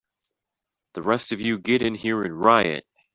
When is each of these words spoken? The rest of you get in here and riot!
The 0.93 1.03
rest 1.03 1.31
of 1.31 1.39
you 1.41 1.59
get 1.59 1.83
in 1.83 1.93
here 1.93 2.23
and 2.23 2.41
riot! 2.43 2.87